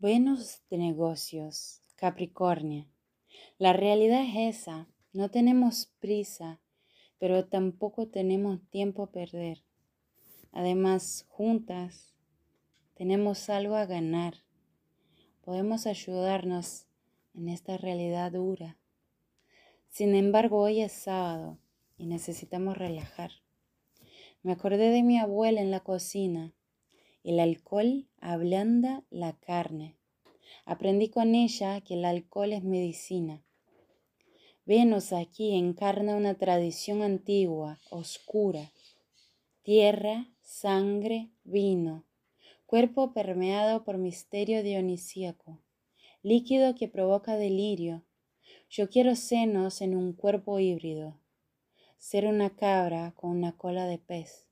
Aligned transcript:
Buenos 0.00 0.62
negocios, 0.70 1.82
Capricornio. 1.96 2.86
La 3.58 3.74
realidad 3.74 4.22
es 4.22 4.60
esa. 4.60 4.88
No 5.12 5.30
tenemos 5.30 5.92
prisa, 5.98 6.58
pero 7.18 7.44
tampoco 7.44 8.08
tenemos 8.08 8.62
tiempo 8.70 9.02
a 9.02 9.12
perder. 9.12 9.62
Además, 10.52 11.26
juntas 11.28 12.14
tenemos 12.94 13.50
algo 13.50 13.74
a 13.74 13.84
ganar. 13.84 14.36
Podemos 15.42 15.86
ayudarnos 15.86 16.86
en 17.34 17.50
esta 17.50 17.76
realidad 17.76 18.32
dura. 18.32 18.78
Sin 19.90 20.14
embargo, 20.14 20.62
hoy 20.62 20.80
es 20.80 20.92
sábado 20.92 21.58
y 21.98 22.06
necesitamos 22.06 22.78
relajar. 22.78 23.32
Me 24.42 24.52
acordé 24.52 24.88
de 24.92 25.02
mi 25.02 25.18
abuela 25.18 25.60
en 25.60 25.70
la 25.70 25.80
cocina 25.80 26.54
el 27.22 27.38
alcohol 27.38 28.08
ablanda 28.20 29.04
la 29.10 29.38
carne. 29.38 29.96
Aprendí 30.64 31.10
con 31.10 31.34
ella 31.34 31.80
que 31.82 31.94
el 31.94 32.04
alcohol 32.04 32.52
es 32.52 32.64
medicina. 32.64 33.44
Venus 34.64 35.12
aquí 35.12 35.54
encarna 35.54 36.16
una 36.16 36.34
tradición 36.34 37.02
antigua, 37.02 37.78
oscura. 37.90 38.72
Tierra, 39.62 40.28
sangre, 40.40 41.30
vino, 41.44 42.06
cuerpo 42.64 43.12
permeado 43.12 43.84
por 43.84 43.98
misterio 43.98 44.62
dionisíaco, 44.62 45.60
líquido 46.22 46.74
que 46.74 46.88
provoca 46.88 47.36
delirio. 47.36 48.04
Yo 48.70 48.88
quiero 48.88 49.14
senos 49.16 49.82
en 49.82 49.94
un 49.94 50.14
cuerpo 50.14 50.58
híbrido, 50.58 51.20
ser 51.98 52.26
una 52.26 52.56
cabra 52.56 53.12
con 53.14 53.30
una 53.30 53.56
cola 53.56 53.86
de 53.86 53.98
pez. 53.98 54.46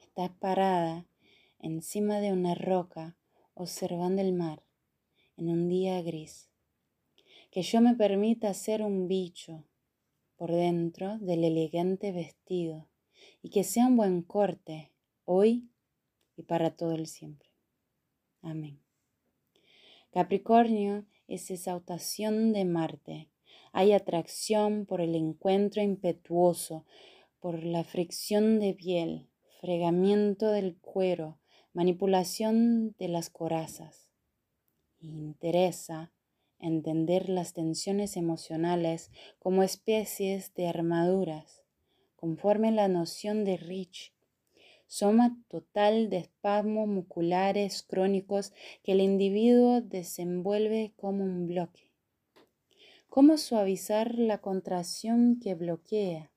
Estás 0.00 0.30
parada 0.40 1.06
encima 1.64 2.20
de 2.20 2.30
una 2.30 2.54
roca 2.54 3.16
observando 3.54 4.20
el 4.20 4.34
mar 4.34 4.62
en 5.38 5.48
un 5.48 5.68
día 5.68 6.00
gris. 6.02 6.50
Que 7.50 7.62
yo 7.62 7.80
me 7.80 7.94
permita 7.94 8.52
ser 8.52 8.82
un 8.82 9.08
bicho 9.08 9.64
por 10.36 10.52
dentro 10.52 11.18
del 11.18 11.42
elegante 11.42 12.12
vestido 12.12 12.86
y 13.40 13.48
que 13.48 13.64
sea 13.64 13.86
un 13.86 13.96
buen 13.96 14.22
corte 14.22 14.92
hoy 15.24 15.70
y 16.36 16.42
para 16.42 16.76
todo 16.76 16.92
el 16.92 17.06
siempre. 17.06 17.48
Amén. 18.42 18.78
Capricornio 20.12 21.06
es 21.28 21.50
exaltación 21.50 22.52
de 22.52 22.66
Marte. 22.66 23.30
Hay 23.72 23.92
atracción 23.92 24.84
por 24.84 25.00
el 25.00 25.14
encuentro 25.14 25.82
impetuoso, 25.82 26.84
por 27.40 27.64
la 27.64 27.84
fricción 27.84 28.60
de 28.60 28.74
piel, 28.74 29.28
fregamiento 29.60 30.50
del 30.50 30.76
cuero, 30.76 31.38
manipulación 31.74 32.94
de 32.98 33.08
las 33.08 33.28
corazas. 33.30 34.08
Interesa 35.00 36.12
entender 36.58 37.28
las 37.28 37.52
tensiones 37.52 38.16
emocionales 38.16 39.10
como 39.38 39.62
especies 39.62 40.54
de 40.54 40.68
armaduras, 40.68 41.62
conforme 42.16 42.70
la 42.70 42.88
noción 42.88 43.44
de 43.44 43.56
Rich, 43.58 44.14
soma 44.86 45.36
total 45.48 46.08
de 46.08 46.18
espasmos 46.18 46.86
musculares 46.86 47.82
crónicos 47.82 48.52
que 48.82 48.92
el 48.92 49.00
individuo 49.00 49.80
desenvuelve 49.80 50.92
como 50.96 51.24
un 51.24 51.46
bloque. 51.48 51.90
¿Cómo 53.08 53.36
suavizar 53.36 54.18
la 54.18 54.38
contracción 54.38 55.38
que 55.40 55.54
bloquea? 55.54 56.30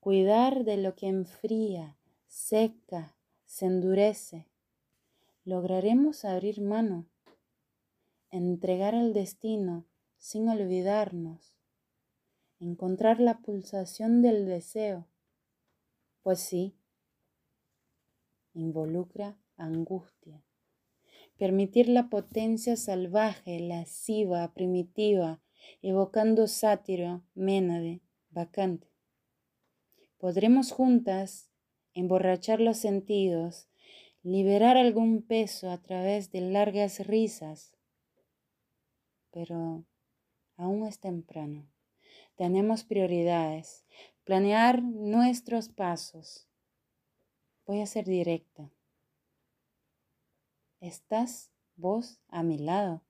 Cuidar 0.00 0.64
de 0.64 0.76
lo 0.76 0.94
que 0.94 1.08
enfría, 1.08 1.98
seca, 2.26 3.15
se 3.56 3.64
endurece, 3.64 4.46
lograremos 5.44 6.26
abrir 6.26 6.60
mano, 6.60 7.06
entregar 8.30 8.94
al 8.94 9.14
destino 9.14 9.86
sin 10.18 10.50
olvidarnos, 10.50 11.56
encontrar 12.60 13.18
la 13.18 13.38
pulsación 13.38 14.20
del 14.20 14.44
deseo, 14.44 15.08
pues 16.20 16.40
sí, 16.40 16.76
involucra 18.52 19.38
angustia. 19.56 20.44
Permitir 21.38 21.88
la 21.88 22.10
potencia 22.10 22.76
salvaje, 22.76 23.58
lasciva, 23.60 24.52
primitiva, 24.52 25.40
evocando 25.80 26.46
sátiro, 26.46 27.24
ménade, 27.34 28.02
vacante. 28.28 28.92
Podremos 30.18 30.72
juntas 30.72 31.48
emborrachar 31.96 32.60
los 32.60 32.76
sentidos, 32.76 33.68
liberar 34.22 34.76
algún 34.76 35.22
peso 35.22 35.70
a 35.70 35.78
través 35.78 36.30
de 36.30 36.42
largas 36.42 37.06
risas. 37.06 37.74
Pero 39.30 39.84
aún 40.56 40.86
es 40.86 41.00
temprano. 41.00 41.66
Tenemos 42.36 42.84
prioridades, 42.84 43.86
planear 44.24 44.82
nuestros 44.82 45.70
pasos. 45.70 46.46
Voy 47.64 47.80
a 47.80 47.86
ser 47.86 48.04
directa. 48.04 48.70
¿Estás 50.80 51.50
vos 51.76 52.20
a 52.28 52.42
mi 52.42 52.58
lado? 52.58 53.02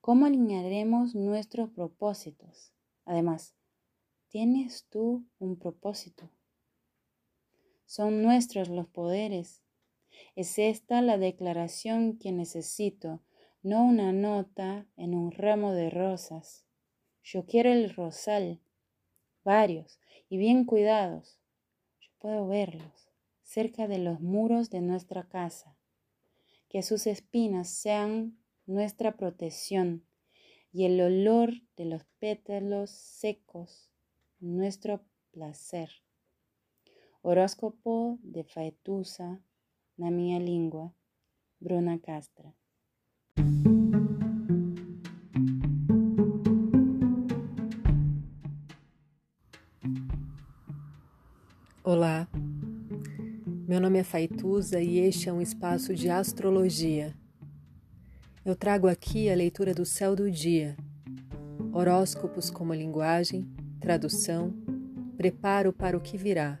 ¿Cómo 0.00 0.24
alinearemos 0.24 1.14
nuestros 1.14 1.68
propósitos? 1.68 2.72
Además, 3.04 3.54
¿tienes 4.28 4.86
tú 4.88 5.26
un 5.38 5.58
propósito? 5.58 6.30
Son 7.86 8.22
nuestros 8.22 8.68
los 8.68 8.86
poderes. 8.86 9.62
Es 10.36 10.58
esta 10.58 11.02
la 11.02 11.18
declaración 11.18 12.18
que 12.18 12.32
necesito, 12.32 13.22
no 13.62 13.84
una 13.84 14.12
nota 14.12 14.86
en 14.96 15.14
un 15.14 15.32
ramo 15.32 15.72
de 15.72 15.90
rosas. 15.90 16.64
Yo 17.22 17.46
quiero 17.46 17.72
el 17.72 17.94
rosal, 17.94 18.60
varios 19.44 19.98
y 20.28 20.36
bien 20.36 20.64
cuidados. 20.64 21.40
Yo 22.00 22.10
puedo 22.18 22.46
verlos 22.46 23.04
cerca 23.44 23.86
de 23.86 23.98
los 23.98 24.20
muros 24.20 24.70
de 24.70 24.80
nuestra 24.80 25.28
casa. 25.28 25.76
Que 26.68 26.82
sus 26.82 27.06
espinas 27.06 27.68
sean 27.68 28.36
nuestra 28.66 29.16
protección 29.16 30.04
y 30.72 30.86
el 30.86 31.00
olor 31.00 31.52
de 31.76 31.84
los 31.84 32.04
pétalos 32.18 32.90
secos 32.90 33.90
nuestro 34.40 35.04
placer. 35.30 36.03
Horóscopo 37.26 38.20
de 38.22 38.44
Faetusa 38.44 39.40
na 39.96 40.10
minha 40.10 40.38
língua, 40.38 40.92
Bruna 41.58 41.98
Castra. 41.98 42.52
Olá, 51.82 52.28
meu 53.66 53.80
nome 53.80 54.00
é 54.00 54.04
Faituza 54.04 54.82
e 54.82 54.98
este 54.98 55.30
é 55.30 55.32
um 55.32 55.40
espaço 55.40 55.94
de 55.94 56.10
astrologia. 56.10 57.16
Eu 58.44 58.54
trago 58.54 58.86
aqui 58.86 59.30
a 59.30 59.34
leitura 59.34 59.72
do 59.72 59.86
céu 59.86 60.14
do 60.14 60.30
dia, 60.30 60.76
horóscopos 61.72 62.50
como 62.50 62.74
linguagem, 62.74 63.50
tradução, 63.80 64.52
preparo 65.16 65.72
para 65.72 65.96
o 65.96 66.02
que 66.02 66.18
virá 66.18 66.60